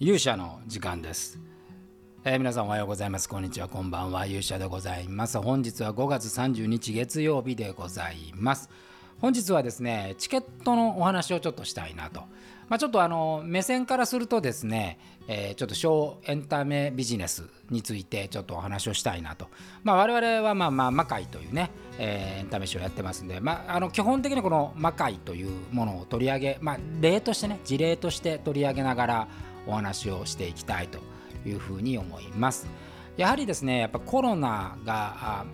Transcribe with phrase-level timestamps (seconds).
[0.00, 1.40] 勇者の時間です、
[2.24, 3.28] えー皆さんおはようございます。
[3.28, 3.66] こんにちは。
[3.66, 4.26] こんばんは。
[4.26, 5.40] 勇者でございます。
[5.40, 8.70] 本日は5月30日月曜日でございます。
[9.20, 12.20] 本日はですねチケットのお話をちょっとしたいなと。
[12.68, 19.48] まあ、ちょっとあの目線からするとですね、えーちょっと小エンタメビジネスについてちょっとお話をしたいなと、
[19.82, 29.28] まあ、我々はまあまあ魔界というね、えーエンタメショーやってますんで、まあ、あの基本的にこの魔界というものを取り上げ、まあ、例としてね事例として取り上げながら
[29.68, 30.98] お話をしていきたいと
[31.46, 32.66] いうふうに思います。
[33.16, 35.44] やはりですねやっぱコロナが、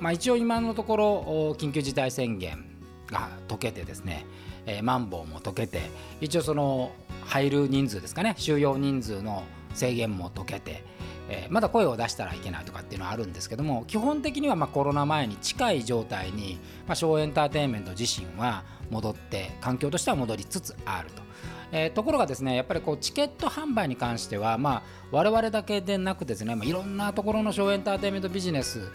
[0.00, 2.64] まあ、一応今のところ緊急事態宣言
[3.10, 4.26] が解けてですね、
[4.66, 5.80] えマンボウも解けて
[6.20, 6.92] 一応その
[7.24, 9.44] 入る人数ですかね収容人数の
[9.74, 10.84] 制限も解けて、
[11.28, 21.22] えーまだ声を出したらいけないとかっていうのはあるんですけども基本的にはまコロナ前に近い状態に、まあ、ショーエンターテインメント自身は戻って環境としては戻りつつあると。
[21.70, 28.90] えーところがですねやっぱりこうチケット販売に関しては、まあ、我々だけでなくですね、まあ、いろんなところのショーエンターテインメントビジネス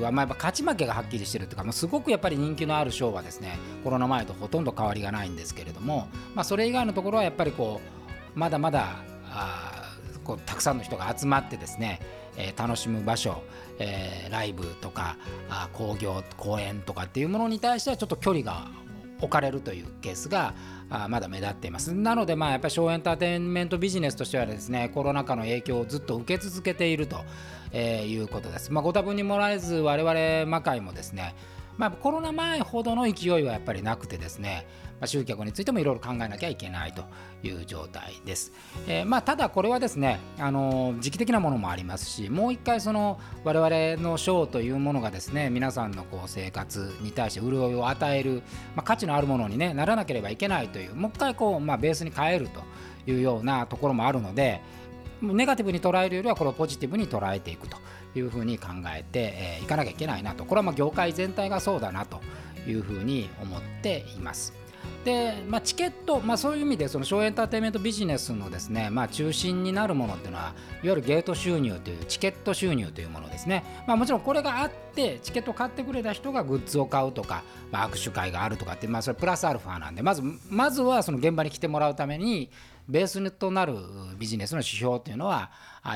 [0.00, 7.80] はまあやっぱ勝ち負けがはっきりしてるというか、まあ、すごくやっぱり人気のあるショーはですねコロナ前とほとんど変わりがないんですけれども、まあ、それ以外のところはやっぱりこ
[8.34, 8.96] うまだまだ
[9.26, 9.83] あ
[10.24, 12.00] こうたくさんの人が集まってですね、
[12.36, 13.42] えー楽しむ場所、
[13.78, 15.16] えーライブとか
[15.48, 18.66] あー興行公演とかっていうものに対してはちょっと距離が
[19.20, 20.54] 置かれるというケースが
[20.90, 21.94] あまだ目立っています。
[21.94, 27.18] なのでまあやっぱりショーエンターテインメントビジネスとしてはですねコロナ禍の影響をずっと受け続けていると、
[27.72, 31.34] えーいうことです、まあ、ご多分にもらえず我々魔界もですね
[31.76, 34.66] まあ、コロナ前ほどの勢いはやっぱりなくてですね、
[35.00, 37.04] まあ、集客についてもいろいろ考えなきゃいけないと
[37.42, 38.52] いう状態です。
[38.86, 48.42] えーまあ、ただこれはですね、あの時期的なものもありますしもう一回その我々のショーというものがですね皆さんのこう生活に対して潤いを与える、
[48.74, 52.62] まあ、価値のあるものに、ね、ならなければいけないというもう一回こう、まあ、ベースに変えると
[53.10, 54.62] いうようなところもあるので
[55.22, 57.76] ネガティブに捉えるよりはこれをポジティブに捉えていくと
[58.14, 62.20] いうふうに考えていかなきゃいけないなとこれはま業界全体がそうだなと
[62.66, 64.64] いうふうに思っています。
[65.04, 82.50] で、まあ、チケット、まあ、そういう意味でそのショーエンターテインメントビジネスのですね、まあ、中心になるものっていうのはいわゆるゲート収入というチケット収入というものですね、まあ、もちろんこれがあってチケットを買ってくれた人がグッズを買うとか、まあ、握手会があるとかって、まあ、それプラスアルファなんでまずまずはその現場に来てもらうために
[82.88, 83.74] ベースとなる
[84.18, 85.50] ビジネスの指標というのは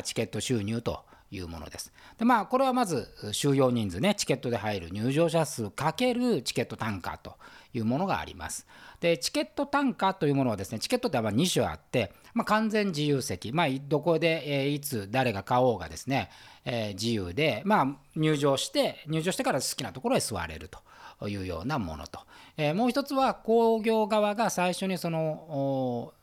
[0.04, 1.92] チケット収入というものです。
[2.16, 7.36] でまあこれはまず収容人数ねチケットで入る入場者数かけるチケット単価と
[7.74, 8.66] いうものがあります。
[9.00, 16.30] でチケット単価というものはですねチケットってまあ2種あって、まあ、完全自由席、まあ、どこで、えーいつ誰が買おうがですね、
[16.64, 20.70] えー自由で、まあ、入場して入場してから好きなところへ座れる
[21.20, 22.20] というようなものと、
[22.56, 26.14] えーもう一つは工業側が最初にその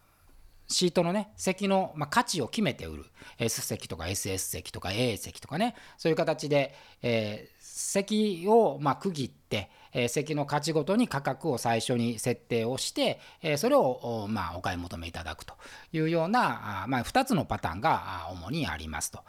[0.67, 3.05] シートのね席の、まあ、価値を決めて売る
[3.37, 13.81] S 席とか SS 席とか A 席とかねそういう形で、えー席をま区切って、えー席の価値ごとに価格を最初に設定をして、えーそれを
[14.23, 15.55] お,、ま、お買い求めいただくと
[15.91, 19.19] いうようなあ、まあ、2つのパターンが主にありますと。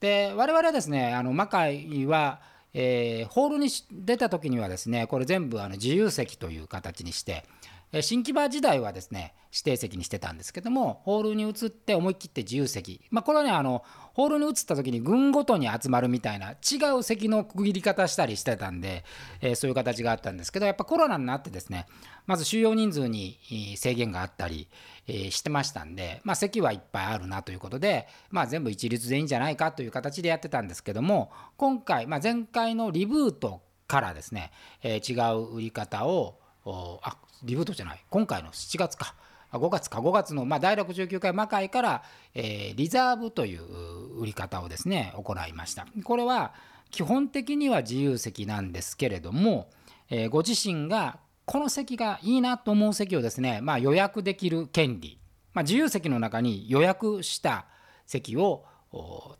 [0.00, 2.40] で我々はですねあの魔界は
[2.74, 7.44] えーホールに出た時にはですねこれ全部あの自由席という形にして
[8.02, 13.00] 新木場時代はですね指定席にしてたんですけどもホールに移って思い切って自由席。
[13.10, 13.84] まあこれはねあの
[14.14, 19.04] ホールに移った時に群ごとに集まるみたいな違う席の区切り方したりしてたんで、
[19.40, 21.86] えーそういう形があったんですけどやっぱコロナになってですね
[22.26, 23.38] まず収容人数に
[23.76, 24.68] 制限があったり、
[25.06, 34.50] えーしてましたんで、まあ、席はいっぱいあるなということで、まあ、全部一律でいいんじゃないかという形でやってたんですけども今回、まあ、前回のリブートからですね、
[34.82, 38.04] えー違う売り方をあリブートじゃない。
[38.10, 39.14] 今回の7月か。
[39.52, 40.00] 5月か。
[40.00, 42.02] 5月の、まあ、第69回魔界から、
[42.34, 43.62] えーリザーブという
[44.18, 45.86] 売り方をですね行いました。
[46.04, 46.54] これは
[46.90, 49.68] 基本的には自由席なんですけれども、
[50.10, 55.18] えーご自身がこの席がいいなと思う席をですね、まあ、予約できる権利、
[55.52, 57.66] まあ、自由席の中に予約した
[58.06, 58.64] 席を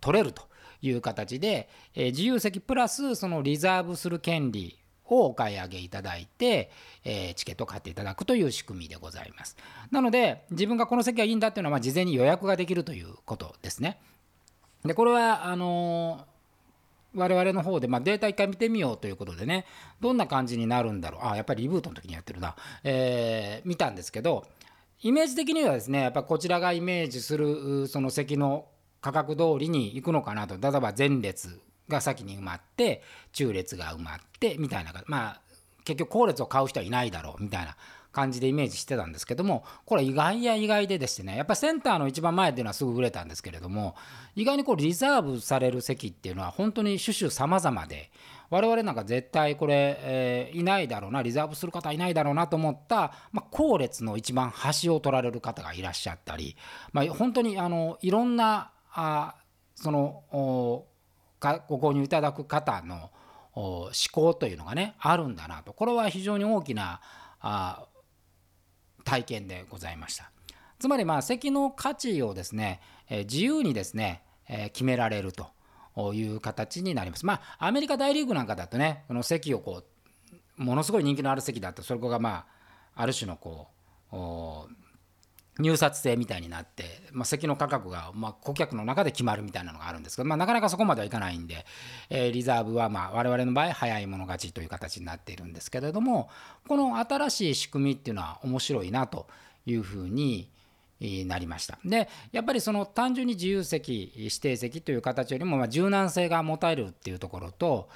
[0.01, 0.43] 取れると
[0.83, 6.71] いう形で、えー自由席プラスそのリザーブする権利をお買い上げいただいて、
[7.05, 9.57] えーチケットを買っていただくという仕組みでございます。
[9.91, 13.99] なので自分がこの席がいいんだっていうのはまあ事前に予約ができるということですね。
[14.85, 16.35] でこれはあのー
[17.17, 19.67] 我々の方で、まあ、データ一回見てみようということでね
[20.01, 24.45] どんな感じになるんだろうあやっぱりリブートの時にやってるな、えー見たんですけど
[25.01, 28.67] イメージ的にはですねやっぱこちらがイメージするその席の
[29.01, 33.03] 価格通りに行くのかなと例えば前列が先に埋まって
[33.33, 35.41] 中列が埋まってみたいなまあ
[35.85, 37.77] 結局後列を買う人はいないだろうみたいな
[38.15, 43.97] 感じでイメージしてたんですけどもこれ意外や意外ででしてねやっぱセンターの一番前っていうのはすぐ売れたんですけれども
[44.37, 48.11] 意外にこうリザーブされる席っていうのは本当に種々様々で
[48.51, 56.57] 我々なんか絶対これ、え、いないだろうなリザーブする方いないだろうなと思った、まあ、後列の一番端を取られる方がいらっしゃったり、
[56.93, 59.35] まあ、本当にあのいろんなあ
[59.75, 60.87] その
[61.69, 63.11] ご購入いただく方の
[63.55, 65.73] 思考というのがねあるんだなと。
[65.73, 67.01] これは非常に大きな
[67.41, 67.87] あ
[69.05, 70.31] 体験でございました。
[70.79, 77.25] つまりまあ席の価値をですね、え、自由にですね、え、決められるという形になります。
[77.25, 79.85] まあアメリカ大リーグなんかだとねこの席をこ
[80.59, 82.47] うものすごい人気のある席だとそれがま
[82.97, 83.69] あある種のこ
[84.13, 84.84] う
[85.59, 91.65] 入札制みたいになって、まあ、席の価格が、まあ、顧客の中で決まるみたいなのがあるんですけど、まあ、なかなかそこまではいかないんで、
[92.11, 96.29] えー、リザーブはまあ我々の場合早い者勝ちという形になっているんですけれども
[96.67, 99.29] この新しい仕組みっていうのは面白いなと
[99.67, 100.51] いうふうに
[101.05, 101.79] になりました。
[101.85, 107.89] でやっぱりその単純に自由席指定席という形よりもま柔軟性が持たれるっていうところと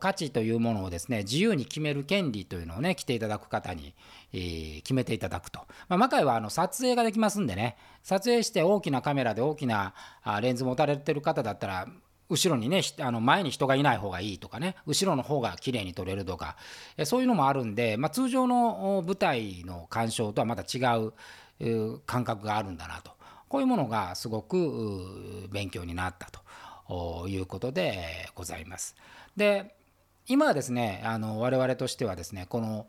[0.00, 3.94] 価値というものをですね自由に決める権利というのをね来ていただく方に、
[4.32, 9.94] え決めていただくと、まあ、魔界はあの撮影ができますんでね撮影して大きなカメラで大きな
[10.42, 11.88] レンズ持たれてる方だったら
[12.30, 16.56] 後ろにねあの前に人がいない方がいいとかね後ろの方が綺麗に撮れるとか
[17.04, 21.14] そういうのもあるんで、まあ、通常の舞台の鑑賞とはまた違う
[22.06, 23.12] 感覚があるんだなと
[23.48, 26.28] こういうものがすごく勉強になった
[26.88, 28.96] ということでございます。
[29.36, 29.74] で
[30.26, 32.86] 今はですねあの我々としてはですねこの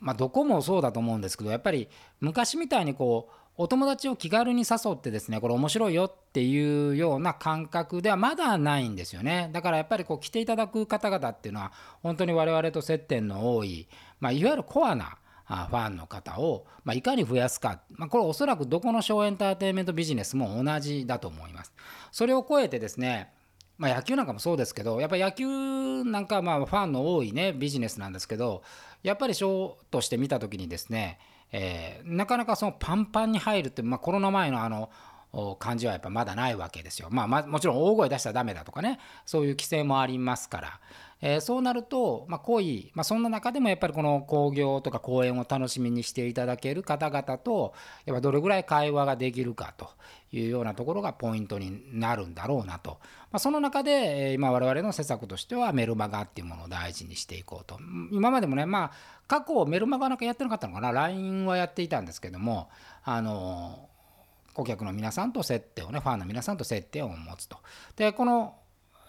[0.00, 1.88] まあ、どこもそうだと思うんですけどやっぱり
[2.20, 11.72] 昔みたいにこうお友達を気軽に誘ってですねこれ面白いよっていうような感覚ではまだないんですよねだからやっぱりこう来ていただく方々っていうのは
[12.02, 13.86] 本当に我々と接点の多い、
[14.18, 15.18] まあ、いわゆるコアな
[15.50, 21.72] ファンの方を、まあ、いかに増やすか、まあ、これおそらくどこのショーエンターテインメントビジネスも同じだと思います。
[22.12, 23.32] それを超えてですね
[23.80, 28.62] まあ、野球なんかもそうですけどやっぱり野球なんかまあファンの多いねビジネスなんですけど
[29.02, 31.18] やっぱりショーとして見た時にですね、
[31.50, 34.90] えー、なかなかそのパンパンに入るって、まあ、コロナ前のあの
[35.60, 37.08] 感じはやっぱまだないわけですよ。
[37.10, 40.80] まあ、もちろん大声出したらダメだとかねそういう規制もありますから、
[41.22, 47.74] えー、そうなると、まあ、濃い、まあ、そんな中でもやっぱりこの興行とか公演を楽しみにしていただける方々と
[48.06, 49.88] やっぱどれぐらい会話ができるかと
[50.32, 52.98] いうようなところがポイントになるんだろうなと、
[53.30, 57.78] まあ、その中で、え、今我々の施策としてはメルマガっていうものを大事にしていこうと。
[58.10, 58.92] 今までもねまあ
[59.26, 60.92] 過去メルマガなんかやってなかったのかな。
[60.92, 62.68] LINE はやっていたんですけども
[63.04, 63.88] あの
[64.54, 67.58] 顧客の皆さんと接点をねファンの皆さんと接点を持つと。
[67.96, 68.56] でこの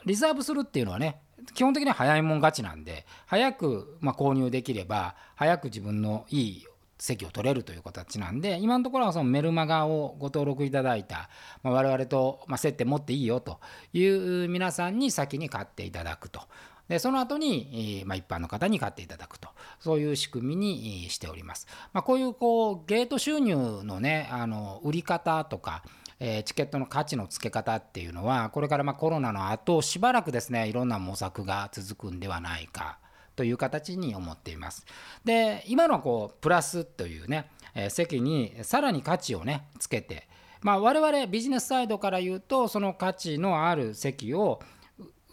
[0.05, 1.21] リザーブするっていうのはね
[1.53, 6.65] 基本的には早いもん勝ちなんで早くま購入できれば早く自分のいい
[7.01, 11.29] 席を取れるという形なんで今のところはそのメルマガをご登録いただいた、
[11.63, 13.59] まあ、我々と、ま接点持っていいよと
[13.91, 16.41] いう皆さんに先に買っていただくと
[16.87, 19.49] でその後に、まあ、一般の方に買っていただくと
[19.79, 21.65] そういう仕組みにしております。
[21.93, 25.83] まあ、こういうこうゲート収入のねあの売り方とか
[26.23, 32.99] えチケットの価値のつけ方っていうのはこれからまコロナの後しばらくですねいろんな模索が続くんではないか
[33.35, 34.85] という形に思っています。
[35.25, 40.27] で今のこうプラスというね、え席にさらに価値をねつけて
[40.61, 44.61] まあ、我々ビジネスサイドから言うとその価値のある席を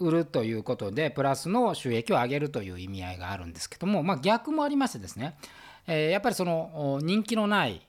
[0.01, 5.37] 売るということでプラスの収益を上げるという意味合いがあるんですけども、まあ、逆もありましてですね、
[5.87, 7.87] え、やっぱりその人気のない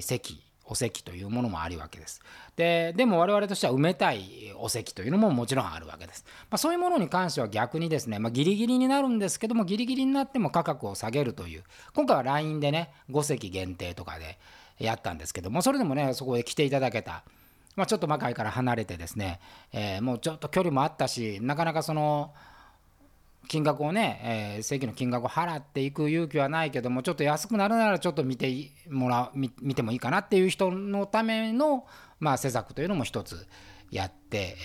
[0.00, 2.22] 席お席というものもあるわけです。
[2.56, 6.24] ででも我々としては埋めたいお席というのももちろんあるわけです。
[6.50, 11.62] まあ、そういうものに関しては逆にですね、まあ、ギリギリになるんですけどもギリギリになっても価格を下げるという
[11.94, 14.38] 今回は LINE でね5席限定とかで
[14.78, 17.22] やったんですけどもそれでもねそこへ来ていただけた。
[17.74, 19.40] まあ、ちょっと魔界から離れてですね、
[19.72, 22.32] えー、もうちょっと距離もあったしなかなかその
[23.48, 31.86] 金額をね、えー、正規の金額を払っていく勇気はないけどもちょっと安くなるならちょっと見てもらう見てもいいかなっていう人のための、
[32.20, 33.46] まあ、施策というのも一つ
[33.90, 34.56] やって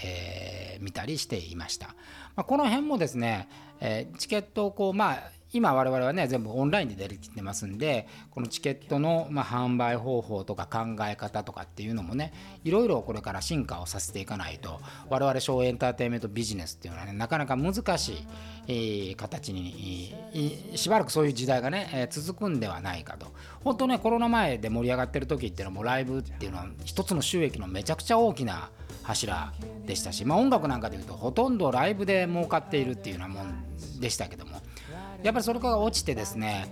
[0.81, 1.87] み、えー、たりしていました。
[2.35, 3.49] まあ、この辺もですね、
[3.81, 5.23] えー、チケットをこうまあ
[5.57, 12.31] 今我々はね全部オンラインで出てきてますんでこのチケットのま販売方法とか考え方とかっていうのもね
[12.63, 18.25] いろいろこれから進化をさせていかないと我々ショーエンターテインメントビジネスっていうのはねなかなか難し
[18.67, 20.13] い、形に、
[20.75, 23.27] しばらくそういう時代がね、え、続くんではないかと。
[23.63, 28.69] 本当ねコロナ前で盛り上がってる時っていうのはもライブっていうのは一つの収益のめちゃくちゃ大きな
[29.03, 29.53] 柱
[29.85, 34.61] でしたし、まあ、音楽なんかでいうとほとんどライブで儲かっているっていうようなもんでしたけども
[35.23, 36.67] やっぱりそれから落ちてですね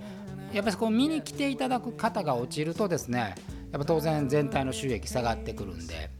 [0.52, 3.34] やっぱりこう見に来ていただく方が落ちるとですね
[3.72, 6.10] やっぱ当然全体の収益下がってくるんで、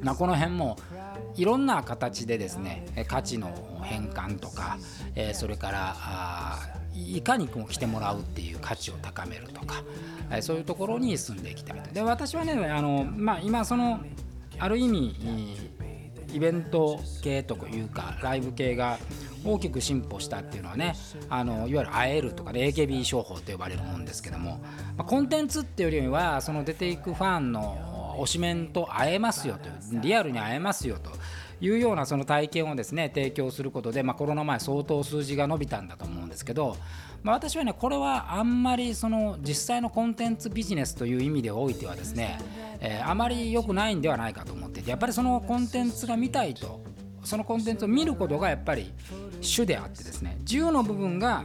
[0.00, 0.76] まあ、この辺も
[1.36, 4.78] いろんな形でですね価値の変換とか、
[5.14, 6.58] えー、それからあ
[6.94, 9.82] いかにこう来てもらうっていう価値を高めるとか、
[10.30, 11.92] えー、そういうところに進んでいきたいと。
[11.92, 14.00] で私はねあの、まあ、今その
[14.58, 15.16] ある意味
[16.32, 18.98] イベント系というかライブ系が
[19.44, 20.94] 大きく進歩したっていうのはね
[21.28, 24.60] あのいわゆる会えるとか、で、AKB 商法と呼ばれるもんですけども、
[24.96, 31.10] まあ、コンテンツっていうよりはその出ていくファンの推しメンと会えますよというリアルに会えますよと
[31.62, 36.76] いうようなその体験をですね提供することで、まあ、コロナ前相当数字が伸びたんだと思うんですけど、
[37.22, 42.40] まあ、私はねこれはあんまりその実際のコンテンツビジネスという意味でおいてはですね、
[42.80, 46.82] えー、あまり良くないんではないかと思っていてやっぱりそのコンテンツが見たいと
[47.22, 48.92] そのコンテンツを見ることがやっぱり
[49.40, 51.44] 主であってですね10の部分が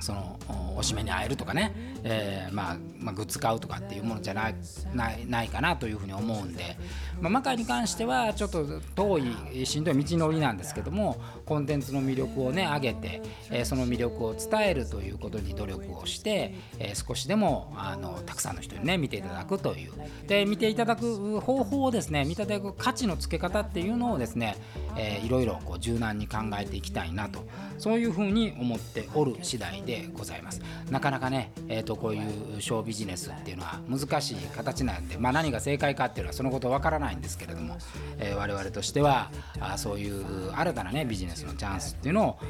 [0.00, 0.38] その
[0.78, 4.54] おしめに会えるとかね、えー、まあ、まあ、グッズ買うとかっていうものじゃない
[4.94, 6.76] ないないかなというふうに思うんで、
[7.20, 9.18] まあ、マカイに関してはちょっと遠
[9.52, 19.92] いしんどい道のりなんですけどもコンテンツの魅力をね上げて、えー、その魅力を伝えるということに努力をして、えー、少しでもあのたくさんの人にね見ていただくという
[20.26, 24.56] で見ていただく方法をですね見ていただく価値のつけ方っていうのをですね、
[24.96, 27.44] えー、いろいろこう柔軟に考えていきたいなと
[27.78, 32.20] そういうふうに思っておる次第でございますなかなかね、えー、とこうい
[32.58, 37.78] うショービジネスっていうのは難しい形なんで、まあ、何が正解かっていうのはそのことわからないんですけれども、
[38.18, 42.40] えー、我々としてはあそういう新たなねビジネスのチャンスっていうのを考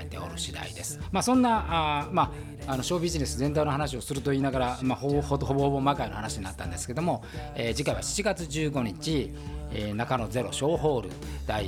[0.00, 1.00] えておる次第です。
[1.10, 2.32] まあそんなあま
[2.68, 7.24] ああのショービジネス全体の話をすると言いながら、まあ、ほぼほぼほぼ魔界の話になったんですけども、
[7.56, 9.34] えー、次回は7月15日、
[9.72, 11.10] えー、中野ゼロショーホール
[11.46, 11.66] 第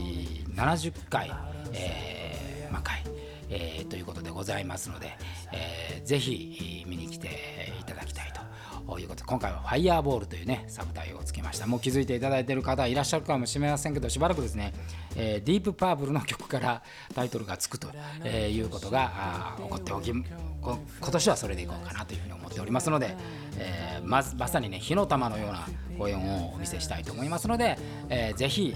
[0.54, 1.30] 70回、
[1.72, 3.05] えー、魔界
[3.48, 5.16] えー、ということでございますので、
[5.52, 7.28] えー、ぜひ見に来て
[7.80, 8.40] いただきたいと
[8.98, 11.66] いうことで今回は「ファイヤーボールというねサブタイをつけました。
[11.66, 14.72] もう気づいていただいている方いらっしゃるかもしれませんけどしばらくですね、
[15.16, 16.82] えー、ディープパープルの曲から
[17.14, 17.88] タイトルがつくと
[18.24, 18.66] い。
[18.66, 20.24] うことが起こっておき今
[21.12, 23.16] 年はそれでいこうかなというふうに思っておりますので、
[23.58, 25.66] えー、ままさにね火の玉のような
[25.98, 27.78] 公演をお見せしたいと思いますので、
[28.08, 28.74] えー、ぜひ、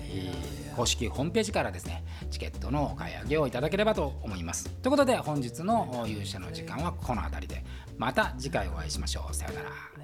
[0.74, 4.70] 公式ホームページからですねチケットのお買い上げをいただければと思います。
[4.70, 7.64] ということで本日の勇者の時間はこの辺りで。
[8.00, 9.34] また次回お会いしましょう。
[9.34, 9.99] さようなら